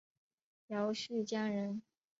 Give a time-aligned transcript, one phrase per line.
[0.69, 1.83] 姚绪羌人。